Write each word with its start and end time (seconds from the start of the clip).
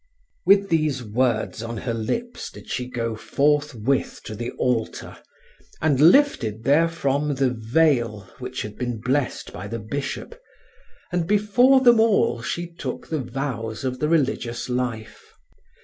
With 0.47 0.69
these 0.69 1.03
words 1.03 1.61
on 1.61 1.77
her 1.77 1.93
lips 1.93 2.49
did 2.49 2.67
she 2.71 2.87
go 2.87 3.15
forthwith 3.15 4.21
to 4.23 4.33
the 4.33 4.49
altar, 4.53 5.15
and 5.79 5.99
lifted 6.01 6.63
therefrom 6.63 7.35
the 7.35 7.51
veil, 7.51 8.27
which 8.39 8.63
had 8.63 8.77
been 8.79 8.99
blessed 8.99 9.53
by 9.53 9.67
the 9.67 9.77
bishop, 9.77 10.41
and 11.11 11.27
before 11.27 11.81
them 11.81 11.99
all 11.99 12.41
she 12.41 12.65
took 12.73 13.09
the 13.09 13.21
vows 13.21 13.83
of 13.83 13.99
the 13.99 14.09
religious 14.09 14.69
life. 14.69 15.33